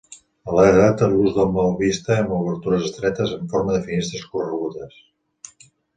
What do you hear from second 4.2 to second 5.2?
corregudes.